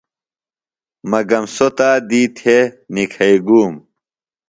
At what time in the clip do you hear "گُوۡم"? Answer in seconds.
3.45-3.75